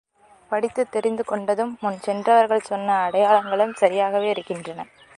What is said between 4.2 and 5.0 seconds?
இருக்கின்றன.